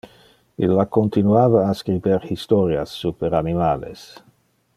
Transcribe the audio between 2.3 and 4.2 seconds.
historias super animales.